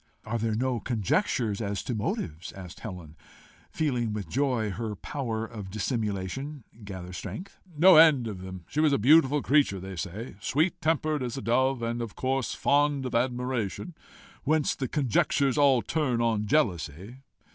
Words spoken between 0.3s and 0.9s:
there no